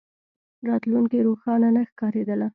راتلونکې 0.67 1.17
روښانه 1.27 1.69
نه 1.75 1.81
ښکارېدله. 1.89 2.47